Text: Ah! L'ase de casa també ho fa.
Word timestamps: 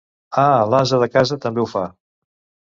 Ah! 0.43 0.63
L'ase 0.73 0.99
de 1.03 1.09
casa 1.17 1.39
també 1.45 1.63
ho 1.65 1.67
fa. 1.75 1.85